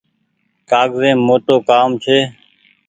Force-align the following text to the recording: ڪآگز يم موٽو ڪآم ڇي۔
ڪآگز 0.69 1.01
يم 1.07 1.19
موٽو 1.27 1.55
ڪآم 1.69 1.89
ڇي۔ 2.03 2.17